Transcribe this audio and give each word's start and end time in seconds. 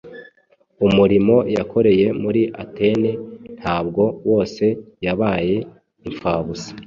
Umurimo 0.87 1.35
yakoreye 1.55 2.07
muri 2.21 2.41
Atene 2.63 3.09
ntabwo 3.59 4.03
wose 4.29 4.65
yabaye 5.05 5.57
impfabusa. 6.07 6.69